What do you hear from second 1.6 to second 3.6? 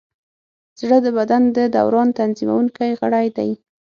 دوران تنظیمونکی غړی دی.